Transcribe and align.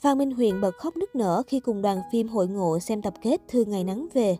Phan 0.00 0.18
Minh 0.18 0.30
Huyền 0.30 0.60
bật 0.60 0.76
khóc 0.76 0.96
nức 0.96 1.16
nở 1.16 1.42
khi 1.46 1.60
cùng 1.60 1.82
đoàn 1.82 1.98
phim 2.12 2.28
hội 2.28 2.48
ngộ 2.48 2.78
xem 2.78 3.02
tập 3.02 3.14
kết 3.22 3.40
Thương 3.48 3.70
Ngày 3.70 3.84
Nắng 3.84 4.08
Về. 4.14 4.36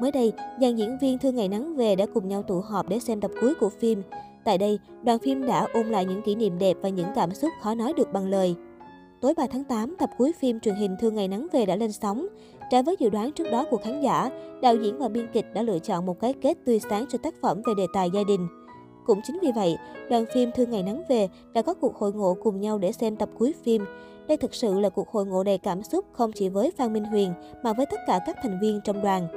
Mới 0.00 0.10
đây, 0.10 0.32
dàn 0.60 0.76
diễn 0.76 0.98
viên 1.00 1.18
Thương 1.18 1.36
Ngày 1.36 1.48
Nắng 1.48 1.76
Về 1.76 1.96
đã 1.96 2.06
cùng 2.14 2.28
nhau 2.28 2.42
tụ 2.42 2.60
họp 2.60 2.88
để 2.88 2.98
xem 2.98 3.20
tập 3.20 3.30
cuối 3.40 3.54
của 3.54 3.68
phim. 3.68 4.02
Tại 4.44 4.58
đây, 4.58 4.78
đoàn 5.02 5.18
phim 5.18 5.46
đã 5.46 5.66
ôn 5.74 5.86
lại 5.86 6.04
những 6.04 6.22
kỷ 6.22 6.34
niệm 6.34 6.58
đẹp 6.58 6.76
và 6.82 6.88
những 6.88 7.06
cảm 7.14 7.34
xúc 7.34 7.50
khó 7.62 7.74
nói 7.74 7.92
được 7.92 8.12
bằng 8.12 8.26
lời. 8.26 8.54
Tối 9.20 9.34
3 9.36 9.46
tháng 9.46 9.64
8, 9.64 9.96
tập 9.98 10.10
cuối 10.18 10.32
phim 10.40 10.60
truyền 10.60 10.74
hình 10.74 10.96
Thương 11.00 11.14
Ngày 11.14 11.28
Nắng 11.28 11.46
Về 11.52 11.66
đã 11.66 11.76
lên 11.76 11.92
sóng. 11.92 12.26
Trái 12.70 12.82
với 12.82 12.96
dự 12.98 13.10
đoán 13.10 13.32
trước 13.32 13.50
đó 13.52 13.64
của 13.70 13.76
khán 13.76 14.00
giả, 14.00 14.30
đạo 14.62 14.76
diễn 14.76 14.98
và 14.98 15.08
biên 15.08 15.26
kịch 15.32 15.46
đã 15.54 15.62
lựa 15.62 15.78
chọn 15.78 16.06
một 16.06 16.20
cái 16.20 16.34
kết 16.42 16.58
tươi 16.64 16.80
sáng 16.90 17.04
cho 17.08 17.18
tác 17.18 17.34
phẩm 17.42 17.62
về 17.66 17.72
đề 17.76 17.86
tài 17.92 18.10
gia 18.14 18.24
đình. 18.24 18.48
Cũng 19.06 19.20
chính 19.24 19.38
vì 19.42 19.52
vậy, 19.52 19.76
đoàn 20.10 20.24
phim 20.34 20.50
Thương 20.54 20.70
Ngày 20.70 20.82
Nắng 20.82 21.02
Về 21.08 21.28
đã 21.52 21.62
có 21.62 21.74
cuộc 21.74 21.96
hội 21.96 22.12
ngộ 22.12 22.36
cùng 22.42 22.60
nhau 22.60 22.78
để 22.78 22.92
xem 22.92 23.16
tập 23.16 23.28
cuối 23.38 23.54
phim. 23.64 23.84
Đây 24.28 24.36
thực 24.36 24.54
sự 24.54 24.80
là 24.80 24.88
cuộc 24.88 25.08
hội 25.10 25.26
ngộ 25.26 25.42
đầy 25.44 25.58
cảm 25.58 25.82
xúc 25.82 26.04
không 26.12 26.32
chỉ 26.32 26.48
với 26.48 26.70
Phan 26.76 26.92
Minh 26.92 27.04
Huyền 27.04 27.32
mà 27.62 27.72
với 27.72 27.86
tất 27.86 28.00
cả 28.06 28.20
các 28.26 28.36
thành 28.42 28.58
viên 28.62 28.80
trong 28.84 29.02
đoàn. 29.02 29.28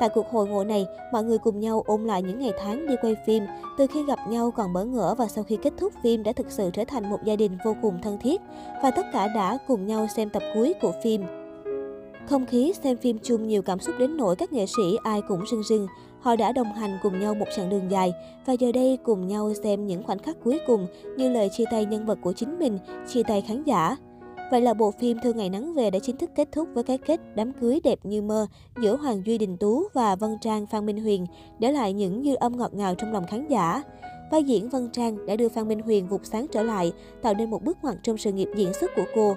Tại 0.00 0.08
cuộc 0.08 0.30
hội 0.30 0.48
ngộ 0.48 0.64
này, 0.64 0.86
mọi 1.12 1.24
người 1.24 1.38
cùng 1.38 1.60
nhau 1.60 1.82
ôn 1.86 2.04
lại 2.04 2.22
những 2.22 2.38
ngày 2.38 2.52
tháng 2.58 2.86
đi 2.86 2.94
quay 3.02 3.16
phim, 3.26 3.42
từ 3.78 3.86
khi 3.86 4.04
gặp 4.04 4.18
nhau 4.28 4.50
còn 4.50 4.72
bỡ 4.72 4.84
ngỡ 4.84 5.14
và 5.18 5.26
sau 5.28 5.44
khi 5.44 5.58
kết 5.62 5.72
thúc 5.78 5.92
phim 6.02 6.22
đã 6.22 6.32
thực 6.32 6.50
sự 6.50 6.70
trở 6.72 6.84
thành 6.84 7.10
một 7.10 7.18
gia 7.24 7.36
đình 7.36 7.58
vô 7.64 7.76
cùng 7.82 7.98
thân 8.02 8.18
thiết 8.18 8.40
và 8.82 8.90
tất 8.90 9.06
cả 9.12 9.28
đã 9.28 9.58
cùng 9.68 9.86
nhau 9.86 10.06
xem 10.16 10.30
tập 10.30 10.42
cuối 10.54 10.74
của 10.82 10.92
phim. 11.02 11.47
Không 12.28 12.46
khí 12.46 12.72
xem 12.82 12.96
phim 12.96 13.18
chung 13.22 13.46
nhiều 13.46 13.62
cảm 13.62 13.80
xúc 13.80 13.94
đến 13.98 14.16
nỗi 14.16 14.36
các 14.36 14.52
nghệ 14.52 14.66
sĩ 14.66 14.82
ai 15.02 15.22
cũng 15.28 15.46
rưng 15.46 15.62
rưng. 15.62 15.86
Họ 16.20 16.36
đã 16.36 16.52
đồng 16.52 16.72
hành 16.72 16.98
cùng 17.02 17.20
nhau 17.20 17.34
một 17.34 17.46
chặng 17.56 17.70
đường 17.70 17.90
dài 17.90 18.12
và 18.46 18.52
giờ 18.52 18.72
đây 18.72 18.98
cùng 19.04 19.28
nhau 19.28 19.52
xem 19.62 19.86
những 19.86 20.02
khoảnh 20.02 20.18
khắc 20.18 20.36
cuối 20.44 20.58
cùng 20.66 20.86
như 21.16 21.28
lời 21.28 21.48
chia 21.56 21.64
tay 21.70 21.84
nhân 21.86 22.06
vật 22.06 22.18
của 22.22 22.32
chính 22.32 22.58
mình, 22.58 22.78
chia 23.08 23.22
tay 23.22 23.40
khán 23.40 23.64
giả. 23.64 23.96
Vậy 24.50 24.60
là 24.60 24.74
bộ 24.74 24.90
phim 24.90 25.18
Thương 25.22 25.36
Ngày 25.36 25.50
Nắng 25.50 25.74
Về 25.74 25.90
đã 25.90 25.98
chính 25.98 26.16
thức 26.16 26.30
kết 26.36 26.48
thúc 26.52 26.68
với 26.74 26.84
cái 26.84 26.98
kết 26.98 27.20
đám 27.34 27.52
cưới 27.52 27.80
đẹp 27.84 27.98
như 28.02 28.22
mơ 28.22 28.46
giữa 28.82 28.96
Hoàng 28.96 29.22
Duy 29.26 29.38
Đình 29.38 29.56
Tú 29.56 29.84
và 29.94 30.16
Vân 30.16 30.38
Trang 30.40 30.66
Phan 30.66 30.86
Minh 30.86 31.02
Huyền, 31.02 31.26
để 31.58 31.72
lại 31.72 31.92
những 31.92 32.22
dư 32.24 32.34
âm 32.34 32.56
ngọt 32.56 32.74
ngào 32.74 32.94
trong 32.94 33.12
lòng 33.12 33.26
khán 33.26 33.48
giả. 33.48 33.82
Vai 34.30 34.42
diễn 34.42 34.68
Vân 34.68 34.90
Trang 34.92 35.26
đã 35.26 35.36
đưa 35.36 35.48
Phan 35.48 35.68
Minh 35.68 35.80
Huyền 35.80 36.08
vụt 36.08 36.20
sáng 36.24 36.46
trở 36.52 36.62
lại, 36.62 36.92
tạo 37.22 37.34
nên 37.34 37.50
một 37.50 37.64
bước 37.64 37.78
ngoặt 37.82 37.96
trong 38.02 38.18
sự 38.18 38.32
nghiệp 38.32 38.48
diễn 38.56 38.74
xuất 38.74 38.90
của 38.96 39.04
cô. 39.14 39.34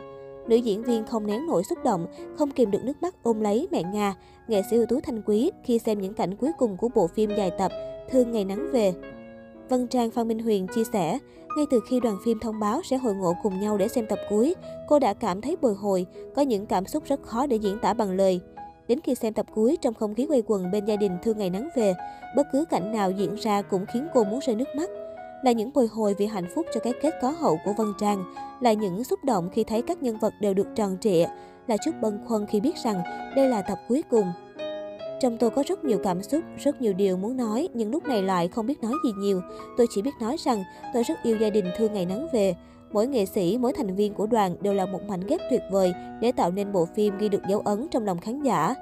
Nữ 0.52 0.58
diễn 0.58 0.84
viên 0.84 1.06
không 1.06 1.28
nén 1.28 1.48
nổi 1.48 1.64
xúc 1.64 1.78
động, 1.84 2.08
không 2.38 2.52
kìm 2.52 2.72
được 2.72 2.84
nước 2.84 3.02
mắt 3.02 3.16
ôm 3.24 3.42
lấy 3.42 3.68
mẹ 3.72 3.84
Nga, 3.84 4.16
nghệ 4.48 4.62
sĩ 4.70 4.78
ưu 4.78 4.86
tú 4.86 5.00
Thanh 5.04 5.22
Quý 5.26 5.52
khi 5.64 5.80
xem 5.80 6.02
những 6.02 6.14
cảnh 6.14 6.36
cuối 6.36 6.52
cùng 6.58 6.78
của 6.78 6.90
bộ 6.96 7.08
phim 7.08 7.30
dài 7.38 7.52
tập 7.58 7.72
Thương 8.10 8.32
Ngày 8.32 8.46
Nắng 8.46 8.72
Về. 8.72 8.94
Vân 9.70 9.88
Trang 9.88 10.12
Phan 10.12 10.28
Minh 10.28 10.40
Huyền 10.40 10.68
chia 10.76 10.84
sẻ, 10.94 11.20
ngay 11.58 11.66
từ 11.72 11.80
khi 11.90 12.00
đoàn 12.00 12.18
phim 12.26 12.40
thông 12.40 12.60
báo 12.60 12.82
sẽ 12.84 12.98
hội 12.98 13.14
ngộ 13.16 13.34
cùng 13.44 13.60
nhau 13.60 13.78
để 13.78 13.88
xem 13.88 14.06
tập 14.10 14.20
cuối, 14.30 14.56
cô 14.88 15.00
đã 15.00 15.14
cảm 15.14 15.42
thấy 15.42 15.56
bồi 15.62 15.74
hồi, 15.74 16.06
có 16.36 16.42
những 16.42 16.66
cảm 16.66 16.86
xúc 16.86 17.04
rất 17.06 17.22
khó 17.22 17.48
để 17.48 17.56
diễn 17.56 17.80
tả 17.80 17.94
bằng 17.94 18.12
lời. 18.12 18.40
Đến 18.88 19.00
khi 19.04 19.16
xem 19.16 19.34
tập 19.34 19.46
cuối 19.56 19.78
trong 19.82 19.94
không 19.94 20.16
khí 20.16 20.26
quay 20.30 20.44
quần 20.48 20.72
bên 20.72 20.86
gia 20.86 20.96
đình 20.96 21.18
thương 21.24 21.38
ngày 21.38 21.50
nắng 21.50 21.70
về, 21.76 21.94
bất 22.36 22.48
cứ 22.54 22.66
cảnh 22.70 22.92
nào 22.92 23.12
diễn 23.12 23.36
ra 23.36 23.62
cũng 23.62 23.86
khiến 23.94 24.08
cô 24.14 24.24
muốn 24.24 24.40
rơi 24.40 24.56
nước 24.56 24.68
mắt. 24.76 24.90
Là 25.44 25.52
những 25.52 25.74
bồi 25.74 25.88
hồi 25.88 26.16
vì 26.18 26.26
hạnh 26.26 26.48
phúc 26.56 26.66
cho 26.74 26.80
cái 26.80 26.94
kết 27.02 27.14
có 27.22 27.30
hậu 27.32 27.60
của 27.66 27.74
Vân 27.78 27.94
Trang, 28.00 28.24
là 28.62 28.74
những 28.74 29.04
xúc 29.04 29.20
động 29.24 29.50
khi 29.54 29.64
thấy 29.64 29.82
các 29.82 30.04
nhân 30.04 30.18
vật 30.18 30.34
đều 30.40 30.54
được 30.54 30.68
tròn 30.76 30.98
trịa, 31.02 31.26
là 31.68 31.78
chút 31.86 31.92
bâng 32.02 32.20
khuâng 32.28 32.46
khi 32.46 32.60
biết 32.60 32.78
rằng 32.84 33.02
đây 33.36 33.50
là 33.50 33.62
tập 33.62 33.80
cuối 33.88 34.04
cùng. 34.10 34.26
Trong 35.20 35.38
tôi 35.38 35.50
có 35.50 35.64
rất 35.68 35.84
nhiều 35.84 36.00
cảm 36.04 36.24
xúc, 36.24 36.44
rất 36.58 36.82
nhiều 36.82 36.94
điều 36.94 37.18
muốn 37.18 37.38
nói, 37.38 37.70
nhưng 37.74 37.92
lúc 37.92 38.06
này 38.06 38.24
lại 38.24 38.48
không 38.48 38.68
biết 38.68 38.84
nói 38.84 38.94
gì 39.04 39.12
nhiều. 39.18 39.42
Tôi 39.78 39.88
chỉ 39.90 40.02
biết 40.02 40.12
nói 40.20 40.38
rằng 40.40 40.64
tôi 40.94 41.04
rất 41.04 41.24
yêu 41.24 41.38
gia 41.38 41.50
đình 41.50 41.66
thương 41.78 41.94
ngày 41.94 42.06
nắng 42.06 42.28
về. 42.34 42.56
Mỗi 42.92 43.08
nghệ 43.08 43.26
sĩ, 43.26 43.58
mỗi 43.58 43.74
thành 43.74 43.96
viên 43.96 44.14
của 44.14 44.28
đoàn 44.28 44.56
đều 44.62 44.74
là 44.74 44.86
một 44.86 45.00
mảnh 45.08 45.22
ghép 45.28 45.42
tuyệt 45.50 45.62
vời 45.72 45.94
để 46.22 46.32
tạo 46.32 46.52
nên 46.52 46.72
bộ 46.72 46.88
phim 46.96 47.18
ghi 47.18 47.30
được 47.30 47.42
dấu 47.50 47.60
ấn 47.60 47.88
trong 47.92 48.06
lòng 48.06 48.20
khán 48.20 48.42
giả. 48.42 48.76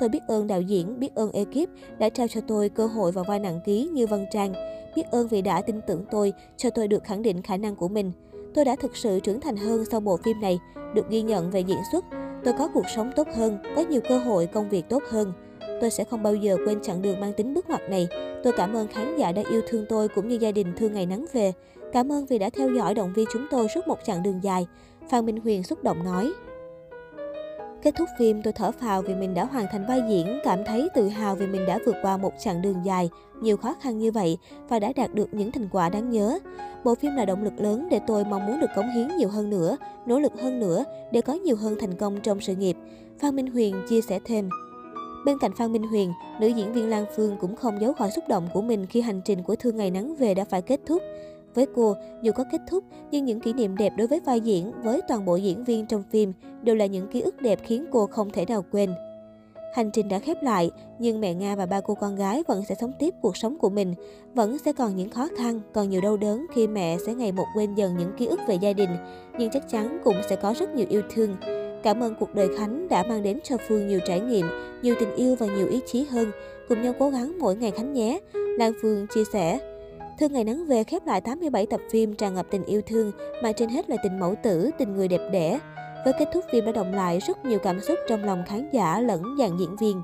Tôi 0.00 0.08
biết 0.08 0.20
ơn 0.28 0.46
đạo 0.46 0.60
diễn, 0.60 1.00
biết 1.00 1.14
ơn 1.14 1.32
ekip 1.32 1.68
đã 1.98 2.08
trao 2.08 2.28
cho 2.28 2.40
tôi 2.40 2.68
cơ 2.68 2.86
hội 2.86 3.12
vào 3.12 3.24
vai 3.24 3.38
nặng 3.38 3.60
ký 3.64 3.88
như 3.92 4.06
Vân 4.06 4.26
Trang. 4.30 4.52
Biết 4.96 5.02
ơn 5.10 5.28
vì 5.28 5.42
đã 5.42 5.62
tin 5.62 5.80
tưởng 5.86 6.04
tôi, 6.10 6.32
cho 6.56 6.70
tôi 6.70 6.88
được 6.88 7.04
khẳng 7.04 7.22
định 7.22 7.42
khả 7.42 7.56
năng 7.56 7.76
của 7.76 7.88
mình. 7.88 8.12
Tôi 8.54 8.64
đã 8.64 8.76
thực 8.76 8.96
sự 8.96 9.20
trưởng 9.20 9.40
thành 9.40 9.56
hơn 9.56 9.84
sau 9.84 10.00
bộ 10.00 10.16
phim 10.16 10.40
này, 10.40 10.58
được 10.94 11.10
ghi 11.10 11.22
nhận 11.22 11.50
về 11.50 11.60
diễn 11.60 11.78
xuất. 11.92 12.04
Tôi 12.44 12.54
có 12.58 12.68
cuộc 12.74 12.88
sống 12.96 13.10
tốt 13.16 13.28
hơn, 13.34 13.58
có 13.76 13.82
nhiều 13.82 14.00
cơ 14.08 14.18
hội 14.18 14.46
công 14.46 14.68
việc 14.68 14.88
tốt 14.88 15.02
hơn. 15.10 15.32
Tôi 15.80 15.90
sẽ 15.90 16.04
không 16.04 16.22
bao 16.22 16.34
giờ 16.34 16.56
quên 16.66 16.82
chặng 16.82 17.02
đường 17.02 17.20
mang 17.20 17.32
tính 17.32 17.54
bước 17.54 17.68
ngoặt 17.68 17.90
này. 17.90 18.08
Tôi 18.44 18.52
cảm 18.56 18.76
ơn 18.76 18.88
khán 18.88 19.16
giả 19.16 19.32
đã 19.32 19.42
yêu 19.50 19.62
thương 19.68 19.86
tôi 19.88 20.08
cũng 20.08 20.28
như 20.28 20.36
gia 20.40 20.52
đình 20.52 20.72
thương 20.76 20.92
ngày 20.92 21.06
nắng 21.06 21.26
về. 21.32 21.52
Cảm 21.92 22.12
ơn 22.12 22.26
vì 22.26 22.38
đã 22.38 22.50
theo 22.50 22.70
dõi 22.70 22.94
động 22.94 23.12
viên 23.16 23.26
chúng 23.32 23.46
tôi 23.50 23.66
suốt 23.74 23.88
một 23.88 23.98
chặng 24.04 24.22
đường 24.22 24.40
dài. 24.42 24.66
Phan 25.08 25.26
Minh 25.26 25.40
Huyền 25.40 25.62
xúc 25.62 25.82
động 25.82 26.04
nói. 26.04 26.32
Kết 27.82 27.94
thúc 27.94 28.08
phim, 28.18 28.42
tôi 28.42 28.52
thở 28.52 28.72
phào 28.72 29.02
vì 29.02 29.14
mình 29.14 29.34
đã 29.34 29.44
hoàn 29.44 29.66
thành 29.72 29.86
vai 29.88 30.00
diễn, 30.08 30.38
cảm 30.44 30.64
thấy 30.64 30.88
tự 30.94 31.08
hào 31.08 31.34
vì 31.34 31.46
mình 31.46 31.66
đã 31.66 31.78
vượt 31.86 31.96
qua 32.02 32.16
một 32.16 32.32
chặng 32.38 32.62
đường 32.62 32.76
dài, 32.84 33.10
nhiều 33.40 33.56
khó 33.56 33.74
khăn 33.80 33.98
như 33.98 34.12
vậy 34.12 34.38
và 34.68 34.78
đã 34.78 34.92
đạt 34.96 35.14
được 35.14 35.34
những 35.34 35.52
thành 35.52 35.68
quả 35.72 35.88
đáng 35.88 36.10
nhớ. 36.10 36.38
Bộ 36.84 36.94
phim 36.94 37.16
là 37.16 37.24
động 37.24 37.44
lực 37.44 37.52
lớn 37.60 37.88
để 37.90 38.00
tôi 38.06 38.24
mong 38.24 38.46
muốn 38.46 38.60
được 38.60 38.70
cống 38.76 38.90
hiến 38.90 39.08
nhiều 39.16 39.28
hơn 39.28 39.50
nữa, 39.50 39.76
nỗ 40.06 40.18
lực 40.18 40.32
hơn 40.40 40.60
nữa 40.60 40.84
để 41.12 41.20
có 41.20 41.32
nhiều 41.32 41.56
hơn 41.56 41.76
thành 41.80 41.94
công 41.94 42.20
trong 42.20 42.40
sự 42.40 42.54
nghiệp. 42.54 42.76
Phan 43.18 43.36
Minh 43.36 43.46
Huyền 43.46 43.74
chia 43.88 44.00
sẻ 44.00 44.20
thêm. 44.24 44.48
Bên 45.26 45.38
cạnh 45.40 45.52
Phan 45.58 45.72
Minh 45.72 45.82
Huyền, 45.82 46.12
nữ 46.40 46.46
diễn 46.46 46.72
viên 46.72 46.90
Lan 46.90 47.04
Phương 47.16 47.36
cũng 47.40 47.56
không 47.56 47.80
giấu 47.80 47.92
khỏi 47.92 48.10
xúc 48.10 48.24
động 48.28 48.48
của 48.54 48.62
mình 48.62 48.86
khi 48.86 49.00
hành 49.00 49.20
trình 49.24 49.42
của 49.42 49.56
Thương 49.56 49.76
Ngày 49.76 49.90
Nắng 49.90 50.16
về 50.16 50.34
đã 50.34 50.44
phải 50.44 50.62
kết 50.62 50.80
thúc. 50.86 51.02
Với 51.54 51.66
cô, 51.74 51.96
dù 52.22 52.32
có 52.32 52.44
kết 52.52 52.60
thúc, 52.70 52.84
nhưng 53.10 53.24
những 53.24 53.40
kỷ 53.40 53.52
niệm 53.52 53.76
đẹp 53.76 53.92
đối 53.96 54.06
với 54.06 54.20
vai 54.20 54.40
diễn 54.40 54.72
với 54.82 55.00
toàn 55.08 55.24
bộ 55.24 55.36
diễn 55.36 55.64
viên 55.64 55.86
trong 55.86 56.02
phim 56.10 56.32
đều 56.62 56.74
là 56.74 56.86
những 56.86 57.08
ký 57.08 57.20
ức 57.20 57.42
đẹp 57.42 57.60
khiến 57.62 57.86
cô 57.92 58.06
không 58.06 58.30
thể 58.30 58.44
nào 58.44 58.64
quên. 58.72 58.90
Hành 59.74 59.90
trình 59.90 60.08
đã 60.08 60.18
khép 60.18 60.42
lại, 60.42 60.70
nhưng 60.98 61.20
mẹ 61.20 61.34
Nga 61.34 61.56
và 61.56 61.66
ba 61.66 61.80
cô 61.80 61.94
con 61.94 62.16
gái 62.16 62.42
vẫn 62.48 62.62
sẽ 62.68 62.74
sống 62.80 62.92
tiếp 62.98 63.14
cuộc 63.22 63.36
sống 63.36 63.58
của 63.58 63.70
mình. 63.70 63.94
Vẫn 64.34 64.58
sẽ 64.58 64.72
còn 64.72 64.96
những 64.96 65.10
khó 65.10 65.28
khăn, 65.38 65.60
còn 65.72 65.90
nhiều 65.90 66.00
đau 66.00 66.16
đớn 66.16 66.46
khi 66.54 66.66
mẹ 66.66 66.96
sẽ 67.06 67.14
ngày 67.14 67.32
một 67.32 67.46
quên 67.56 67.74
dần 67.74 67.96
những 67.98 68.12
ký 68.18 68.26
ức 68.26 68.40
về 68.48 68.54
gia 68.54 68.72
đình. 68.72 68.90
Nhưng 69.38 69.50
chắc 69.50 69.68
chắn 69.70 69.98
cũng 70.04 70.16
sẽ 70.28 70.36
có 70.36 70.54
rất 70.58 70.74
nhiều 70.74 70.86
yêu 70.90 71.02
thương. 71.14 71.36
Cảm 71.82 72.00
ơn 72.00 72.14
cuộc 72.20 72.34
đời 72.34 72.48
Khánh 72.58 72.88
đã 72.88 73.02
mang 73.02 73.22
đến 73.22 73.38
cho 73.44 73.56
Phương 73.68 73.88
nhiều 73.88 74.00
trải 74.06 74.20
nghiệm, 74.20 74.46
nhiều 74.82 74.94
tình 75.00 75.14
yêu 75.16 75.36
và 75.38 75.46
nhiều 75.46 75.68
ý 75.68 75.80
chí 75.86 76.04
hơn. 76.04 76.30
Cùng 76.68 76.82
nhau 76.82 76.92
cố 76.98 77.10
gắng 77.10 77.38
mỗi 77.38 77.56
ngày 77.56 77.70
Khánh 77.70 77.92
nhé. 77.92 78.20
Lan 78.58 78.72
Phương 78.82 79.06
chia 79.14 79.24
sẻ. 79.32 79.71
Thương 80.18 80.32
Ngày 80.32 80.44
Nắng 80.44 80.66
Về 80.66 80.84
khép 80.84 81.06
lại 81.06 81.20
87 81.20 81.66
tập 81.66 81.80
phim 81.90 82.14
tràn 82.14 82.34
ngập 82.34 82.46
tình 82.50 82.64
yêu 82.64 82.82
thương, 82.86 83.12
mà 83.42 83.52
trên 83.52 83.68
hết 83.68 83.90
là 83.90 83.96
tình 84.02 84.20
mẫu 84.20 84.34
tử, 84.42 84.70
tình 84.78 84.96
người 84.96 85.08
đẹp 85.08 85.28
đẽ. 85.32 85.58
Với 86.04 86.14
kết 86.18 86.28
thúc 86.34 86.44
phim 86.52 86.64
đã 86.64 86.72
động 86.72 86.94
lại 86.94 87.18
rất 87.18 87.44
nhiều 87.44 87.58
cảm 87.58 87.80
xúc 87.80 87.98
trong 88.08 88.24
lòng 88.24 88.44
khán 88.46 88.68
giả 88.72 89.00
lẫn 89.00 89.36
dàn 89.38 89.56
diễn 89.56 89.76
viên. 89.76 90.02